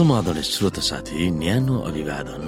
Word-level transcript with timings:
समाधान 0.00 0.40
श्रोत 0.40 0.78
साथी 0.80 1.30
न्यानो 1.30 1.76
अभिवादन। 1.84 2.44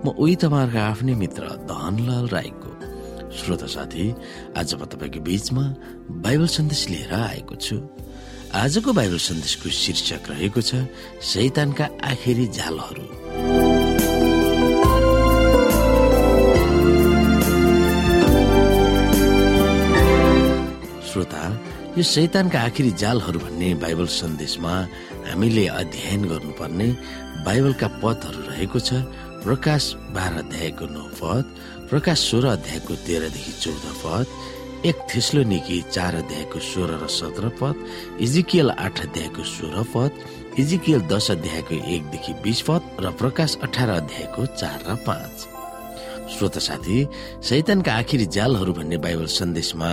म 0.00 0.16
उही 0.16 0.34
तपाईँहरूको 0.40 0.80
आफ्नै 0.80 1.14
मित्र 1.14 1.44
धनलाल 1.68 2.26
राईको। 2.32 2.70
श्रोत 3.36 3.64
साथी 3.68 4.04
आज 4.56 4.70
म 4.80 4.88
तपाईँको 4.88 5.20
बीचमा 5.20 5.64
बाइबल 6.24 6.48
सन्देश 6.48 6.88
लिएर 6.88 7.12
आएको 7.12 7.54
छु। 7.60 7.76
आजको 8.56 8.92
बाइबल 8.96 9.20
सन्देशको 9.28 9.68
शीर्षक 9.68 10.22
रहेको 10.32 10.60
छ 10.64 10.88
शैतानका 11.20 11.86
आखिरी 12.00 12.46
जालहरू 12.56 13.04
यो 21.96 22.02
शैतानका 22.04 22.60
आखिरी 22.60 22.90
जालहरू 23.00 23.38
भन्ने 23.40 23.68
बाइबल 23.80 24.06
सन्देशमा 24.20 24.72
हामीले 25.32 25.64
अध्ययन 25.80 26.28
गर्नुपर्ने 26.28 26.88
बाइबलका 27.46 27.88
पदहरू 28.04 28.40
रहेको 28.52 28.78
छ 28.84 29.00
प्रकाश 29.44 29.84
बाह्र 30.12 30.36
अध्यायको 30.44 30.86
नौ 30.92 31.04
पद 31.16 31.44
प्रकाश 31.88 32.18
सोह्र 32.28 32.46
अध्यायको 32.52 32.94
तेह्रदेखि 33.06 33.52
चौध 33.64 33.84
पद 34.04 34.84
एक 34.92 34.96
थेस्लो 35.08 35.42
निकी 35.48 35.80
चार 35.96 36.14
अध्यायको 36.20 36.58
सोह्र 36.68 37.00
र 37.00 37.08
सत्र 37.16 37.48
पद 37.56 37.74
इजिकियल 38.28 38.70
आठ 38.76 38.96
अध्यायको 39.08 39.42
सोह्र 39.56 39.88
पद 39.96 40.60
इजिकियल 40.60 41.00
दस 41.08 41.30
अध्यायको 41.40 41.74
एकदेखि 41.96 42.32
बिस 42.44 42.60
पद 42.68 42.96
र 43.00 43.16
प्रकाश 43.24 43.58
अठार 43.64 43.90
अध्यायको 44.00 44.46
चार 44.60 44.78
र 44.90 45.00
पाँच। 45.08 45.55
श्रोत 46.26 46.58
साथी 46.58 46.98
शैतानका 47.48 47.92
आखिरी 47.94 48.26
जालहरू 48.36 48.72
भन्ने 48.74 48.96
बाइबल 48.98 49.26
सन्देशमा 49.30 49.90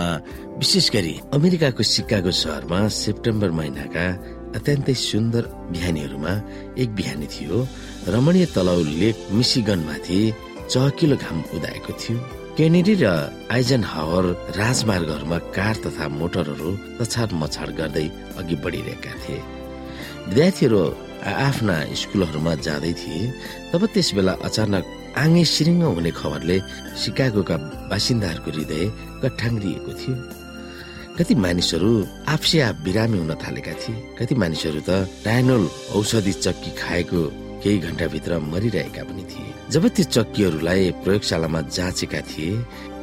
विशेष 0.58 0.90
गरी 0.90 1.14
अमेरिकाको 1.34 1.82
सिकागो 1.86 2.30
सहरमा 2.34 2.78
सेप्टेम्बर 2.90 3.50
महिनाका 3.58 4.06
अत्यन्तै 4.58 4.94
सुन्दर 4.98 5.44
बिहानीहरूमा 5.70 6.32
एक 6.82 6.88
बिहानी 6.98 7.26
थियो। 7.34 7.56
रमणीय 8.14 8.46
तलाउ 8.54 8.82
लेक 9.00 9.16
मिसिगनमाथि 9.30 10.18
चहकिलो 10.70 11.16
घाम 11.16 11.38
उदाएको 11.54 11.92
थियो। 12.02 12.18
केनेडी 12.58 12.94
र 13.02 13.06
आइजन 13.54 13.82
हावर 13.92 14.24
राजमार्गहरूमा 14.58 15.38
कार 15.54 15.74
तथा 15.86 16.08
मोटरहरू 16.18 16.70
तछाड 16.98 17.30
मछाड 17.42 17.68
गर्दै 17.78 18.06
अघि 18.38 18.56
बढिरहेका 18.64 19.12
थिए। 19.22 19.40
विद्यार्थीहरू 20.28 20.82
आफ्ना 21.46 21.76
स्कुलहरूमा 22.00 22.54
जाँदै 22.66 22.92
थिए 23.00 23.32
तब 23.70 23.82
त्यस 23.94 24.08
बेला 24.16 24.32
अचानक 24.46 24.84
आँगे 25.14 25.44
सिरिङ्ग 25.46 25.82
हुने 25.86 26.10
खबरले 26.10 26.56
सिकागोका 26.98 27.56
बासिन्दाहरूको 27.90 28.50
हृदय 28.50 28.82
कठाङ्ग्रिएको 29.22 29.92
थियो। 30.00 30.14
कति 31.18 31.34
मानिसहरू 31.38 31.90
आफसिया 32.34 32.66
बिरामी 32.84 33.18
हुन 33.18 33.32
थालेका 33.38 33.74
थिए। 33.80 33.94
कति 34.18 34.34
मानिसहरू 34.34 34.80
त 34.88 34.90
डायनोल 35.24 35.64
औषधि 35.94 36.32
चक्की 36.44 36.70
खाएको 36.82 37.20
केही 37.62 37.78
घण्टाभित्र 37.78 38.38
मरिरहेका 38.52 39.02
पनि 39.06 39.24
थिए। 39.30 39.54
जब 39.70 39.84
त्यो 39.94 40.04
चक्कीहरूलाई 40.10 40.82
प्रयोगशालामा 41.04 41.60
जाँचेका 41.70 42.20
थिए 42.30 42.50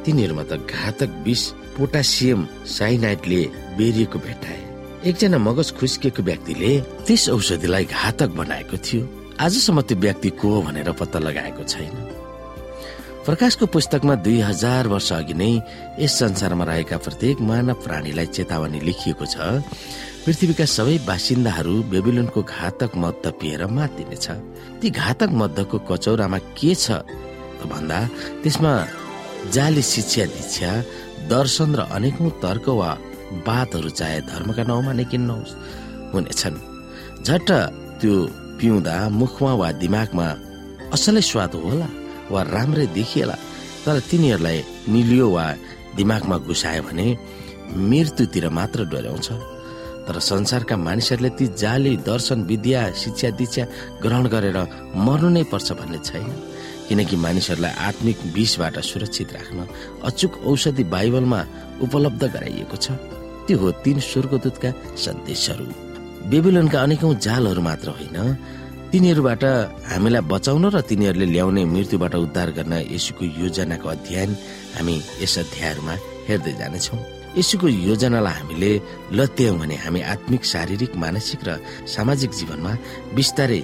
तिनीहरूमा 0.04 0.44
त 0.50 0.52
घातक 0.68 1.10
विष 1.24 1.42
पोटासियम 1.80 2.40
साइनाइडले 2.68 3.40
बेरिएको 3.80 4.18
भेटाए 4.20 4.60
एकजना 5.08 5.38
मगज 5.48 5.68
खुस्किएको 5.80 6.22
व्यक्तिले 6.22 6.72
त्यस 7.08 7.24
औषधिलाई 7.32 7.84
घातक 7.88 8.30
बनाएको 8.36 8.76
थियो। 8.76 9.02
आजसम्म 9.42 9.80
त्यो 9.88 9.96
व्यक्ति 9.98 10.30
को 10.40 10.50
भनेर 10.62 10.90
पत्ता 11.00 11.18
लगाएको 11.18 11.62
छैन। 11.64 11.94
प्रकाशको 13.26 13.66
पुस्तकमा 13.74 14.14
दुई 14.22 14.38
हजार 14.40 14.86
वर्ष 14.88 15.12
अघि 15.12 15.34
नै 15.34 15.52
यस 15.98 16.12
संसारमा 16.18 16.64
रहेका 16.64 16.96
प्रत्येक 17.06 17.40
मानव 17.48 17.74
प्राणीलाई 17.84 18.26
चेतावनी 18.36 18.80
लेखिएको 18.86 19.26
छ 19.26 19.62
पृथ्वीका 20.24 20.66
सबै 20.66 20.96
बासिन्दाहरू 21.06 21.74
बेबिलोनको 21.90 22.40
घातक 22.42 22.92
मद्द 23.02 23.24
पिएर 23.38 23.66
मातिनेछ। 23.66 24.26
ती 24.80 24.86
घातक 24.90 25.30
मद्धको 25.40 25.78
कचौरामा 25.90 26.38
के 26.58 26.74
छ 26.74 27.02
भन्दा 27.62 27.98
त्यसमा 28.42 28.72
जाली 29.54 29.82
शिक्षा 29.82 30.24
दीक्षा 30.34 30.70
दर्शन 31.30 31.70
र 31.78 31.80
अनेकौं 31.96 32.30
तर्क 32.42 32.66
वा 32.78 32.90
बातहरू 33.46 33.90
चाहे 33.98 34.20
धर्मका 34.30 34.62
नाउँमा 34.70 34.92
नै 34.98 35.04
किन 35.10 35.22
नहोस् 35.30 35.58
हुनेछन्। 36.14 36.56
झट्ट 37.26 37.50
त्यो 38.02 38.14
पिउँदा 38.58 38.96
मुखमा 39.20 39.52
वा 39.60 39.68
दिमागमा 39.82 40.26
असलै 40.94 41.22
स्वाद 41.30 41.54
होला 41.64 41.88
वा 42.32 42.40
राम्रै 42.54 42.86
देखिएला 42.96 43.36
तर 43.84 43.98
तिनीहरूलाई 44.10 44.58
निलियो 44.94 45.28
वा 45.36 45.46
दिमागमा 45.96 46.36
घुसायो 46.48 46.82
भने 46.88 47.06
मृत्युतिर 47.90 48.48
मात्र 48.58 48.84
डोर्याउँछ 48.92 49.28
तर 50.06 50.18
संसारका 50.30 50.76
मानिसहरूले 50.76 51.30
ती 51.38 51.46
जाली 51.62 51.92
दर्शन 52.08 52.38
विद्या 52.50 52.80
शिक्षा 53.02 53.30
दीक्षा 53.38 53.64
ग्रहण 54.02 54.26
गरेर 54.34 54.58
मर्नु 55.06 55.28
नै 55.36 55.42
पर्छ 55.52 55.68
भन्ने 55.78 55.98
छैन। 56.08 56.30
किनकि 56.88 57.16
मानिसहरूलाई 57.24 57.74
आत्मिक 57.88 58.18
विषबाट 58.34 58.76
सुरक्षित 58.90 59.32
राख्न 59.32 59.58
अचुक 60.08 60.32
औषधि 60.50 60.84
बाइबलमा 60.94 61.40
उपलब्ध 61.86 62.22
गराइएको 62.34 62.76
छ। 62.76 62.98
त्यो 63.46 63.58
हो 63.58 63.70
तीन 63.84 63.98
स्वर्गदूतका 64.10 64.70
सन्देशहरू। 65.04 65.66
बेबिलोनका 66.30 66.78
अनेकौं 66.86 67.12
जालहरू 67.26 67.62
मात्र 67.68 67.88
होइन। 67.96 68.18
तिनीहरूबाट 68.92 69.44
हामीलाई 69.90 70.22
बचाउन 70.32 70.64
र 70.74 70.76
तिनीहरूले 70.84 71.26
ल्याउने 71.34 71.62
मृत्युबाट 71.74 72.14
उद्धार 72.26 72.48
गर्न 72.58 72.72
यसुको 72.94 73.24
योजनाको 73.42 73.86
अध्ययन 73.88 74.30
हामी 74.76 74.94
यस 75.22 75.34
अध्यायहरूमा 75.42 75.94
हेर्दै 76.28 76.52
जानेछौँ। 76.60 77.00
यसुको 77.40 77.66
योजनालाई 77.88 78.34
हामीले 78.38 78.70
लत्यायौँ 79.18 79.58
भने 79.60 79.76
हामी 79.84 80.00
आत्मिक 80.14 80.42
शारीरिक 80.44 80.92
मानसिक 81.04 81.40
र 81.48 81.50
सामाजिक 81.88 82.30
जीवनमा 82.38 82.72
बिस्तारै 83.16 83.62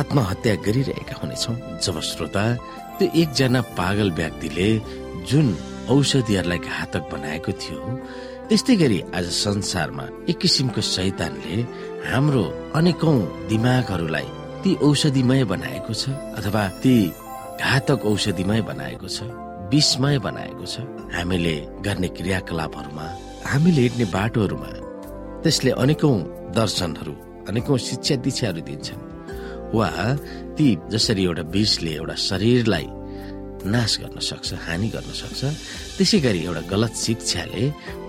आत्महत्या 0.00 0.54
गरिरहेका 0.66 1.14
हुनेछौँ। 1.20 1.56
जब 1.84 1.96
श्रोता 2.10 2.44
त्यो 2.96 3.06
एकजना 3.22 3.60
पागल 3.76 4.08
व्यक्तिले 4.18 4.68
जुन 5.28 5.46
औषधिहरूलाई 5.92 6.58
घातक 6.58 7.02
बनाएको 7.12 7.52
थियो 7.52 7.80
त्यस्तै 8.48 8.74
गरी 8.78 8.98
आज 9.18 9.26
संसारमा 9.34 10.04
एक 10.30 10.38
किसिमको 10.42 10.80
शैतानले 10.94 11.54
हाम्रो 12.10 12.42
अनेकौं 12.78 13.18
दिमागहरूलाई 13.50 14.28
ती 14.62 14.70
औषधिमय 14.86 15.42
बनाएको 15.52 15.92
छ 16.00 16.14
अथवा 16.38 16.62
ती 16.82 16.94
घातक 17.58 18.06
औषधिमय 18.10 18.60
बनाएको 18.70 19.08
छ 19.16 19.18
विषमय 19.72 20.18
बनाएको 20.26 20.64
छ। 20.72 20.74
हामीले 21.16 21.56
गर्ने 21.86 22.08
क्रियाकलापहरूमा 22.18 23.06
हामीले 23.50 23.82
हिँड्ने 23.86 24.06
बाटोहरूमा 24.14 24.70
त्यसले 25.42 25.70
अनेकौं 25.82 26.16
दर्शनहरू 26.58 27.14
अनेकौं 27.50 27.76
शिक्षा 27.88 28.14
दीक्षाहरू 28.24 28.60
दिन्छन्। 28.68 29.02
वा 29.74 29.90
ती 30.56 30.66
जसरी 30.94 31.22
एउटा 31.26 31.44
विषले 31.50 31.92
एउटा 31.98 32.16
शरीरलाई 32.28 32.86
नाश 33.74 33.92
गर्न 34.02 34.18
सक्छ 34.30 34.48
हानि 34.66 34.88
गर्न 34.94 35.10
सक्छ। 35.22 35.40
त्यसै 35.96 36.18
गरी 36.26 36.40
एउटा 36.46 36.62
गलत 36.72 36.94
शिक्षाले 37.06 37.62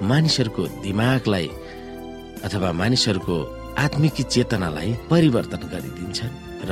मानिसहरूको 0.09 0.63
दिमागलाई 0.85 1.47
अथवा 2.45 2.69
मानिसहरूको 2.81 3.35
आत्मिकी 3.85 4.23
चेतनालाई 4.33 4.89
परिवर्तन 5.11 5.61
गरिदिन्छ 5.73 6.19
र 6.69 6.71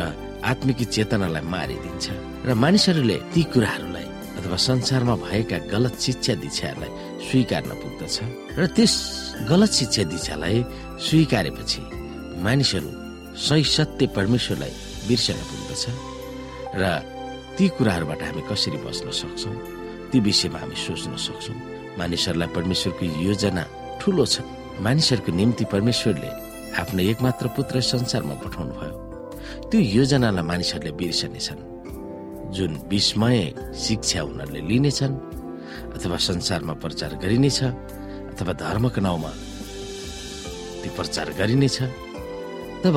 आत्मिकी 0.51 0.85
चेतनालाई 0.95 1.43
मारिदिन्छ 1.55 2.05
र 2.47 2.49
मानिसहरूले 2.63 3.17
ती 3.33 3.41
कुराहरूलाई 3.53 4.07
अथवा 4.37 4.57
संसारमा 4.69 5.15
भएका 5.25 5.57
गलत 5.73 5.95
शिक्षा 6.05 6.33
दीक्षाहरूलाई 6.43 6.91
स्वीकार्न 7.27 7.71
पुग्दछ 7.81 8.15
र 8.59 8.61
त्यस 8.75 8.93
गलत 9.49 9.71
शिक्षा 9.79 10.03
दीक्षालाई 10.11 10.57
स्वीकारेपछि 11.07 11.81
मानिसहरू 12.45 12.89
सही 13.47 13.63
सत्य 13.77 14.05
परमेश्वरलाई 14.17 14.73
बिर्सन 15.07 15.39
पुग्दछ 15.49 15.83
र 16.81 17.14
ती 17.57 17.65
कुराहरूबाट 17.77 18.21
हामी 18.23 18.41
कसरी 18.51 18.77
बस्न 18.83 19.07
सक्छौँ? 19.21 19.55
ती 20.11 20.17
विषयमा 20.19 20.59
हामी 20.59 20.75
सोच्न 20.75 21.15
सक्छौँ। 21.15 21.57
मानिसहरूलाई 21.99 22.49
परमेश्वरको 22.57 23.05
योजना 23.25 23.63
ठुलो 24.01 24.25
छ। 24.25 24.35
मानिसहरूको 24.75 25.31
निम्ति 25.31 25.65
परमेश्वरले 25.71 26.29
आफ्नो 26.75 27.01
एकमात्र 27.11 27.47
पुत्र 27.55 27.79
संसारमा 27.79 28.35
पठाउनु 28.43 28.73
भयो 28.75 28.95
त्यो 29.71 29.79
योजनालाई 29.97 30.43
मानिसहरूले 30.51 30.91
बिर्सनेछन् 30.99 31.61
जुन 32.55 32.71
विस्मय 32.91 33.39
शिक्षा 33.85 34.21
उनीहरूले 34.27 34.61
लिनेछन् 34.69 35.15
अथवा 35.95 36.17
संसारमा 36.27 36.73
प्रचार 36.83 37.11
गरिनेछ 37.23 37.59
अथवा 38.35 38.53
धर्मको 38.63 38.99
नाउँमा 38.99 39.31
त्यो 40.83 40.91
प्रचार 40.97 41.27
गरिनेछ 41.39 41.77
तब 42.83 42.95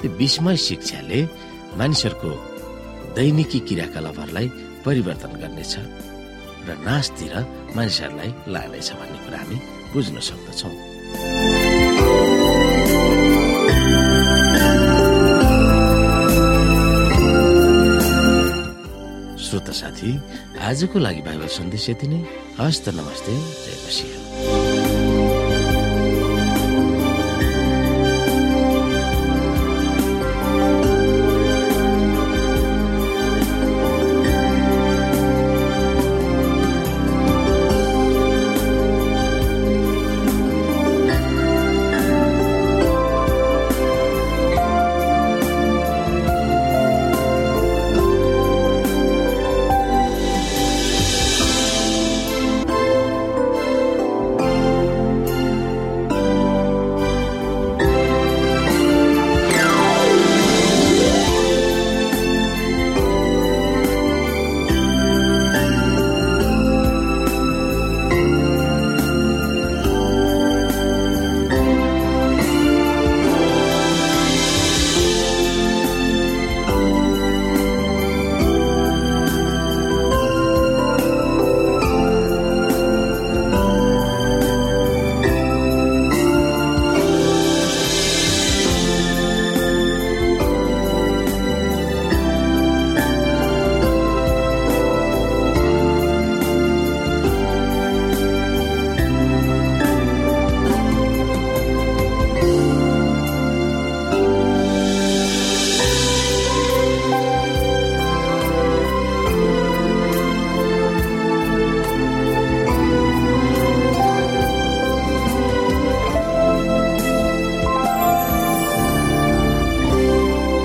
त्यो 0.00 0.08
विस्मय 0.20 0.56
शिक्षाले 0.68 1.20
मानिसहरूको 1.78 2.30
दैनिकी 3.16 3.58
क्रियाकलापहरूलाई 3.68 4.46
परिवर्तन 4.84 5.32
गर्नेछ 5.40 5.74
र 6.68 6.70
नाशतिर 6.84 7.34
मानिसहरूलाई 7.76 8.30
लानेछ 8.52 8.88
भन्ने 9.00 9.18
कुरा 9.24 9.38
हामी 9.40 9.56
बुझ्न 9.92 10.16
सक्दछौँ। 10.28 10.74
श्रोता 19.40 19.72
साथी 19.80 20.10
आजको 20.68 20.96
लागि 20.98 21.22
बाइबल 21.24 21.48
सन्देश 21.56 21.88
यति 21.90 22.06
नै। 22.12 22.20
हस्त 22.60 22.88
नमस्ते 23.00 23.32
जय 23.32 23.76
मसिंह। 23.86 25.05